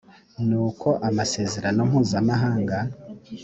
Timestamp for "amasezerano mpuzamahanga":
1.07-2.77